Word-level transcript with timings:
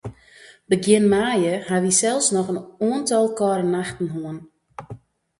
Begjin 0.69 1.05
maaie 1.13 1.53
ha 1.67 1.75
wy 1.83 1.91
sels 1.99 2.27
noch 2.33 2.51
in 2.51 2.63
oantal 2.87 3.25
kâlde 3.37 3.65
nachten 3.73 4.07
hân. 4.15 4.37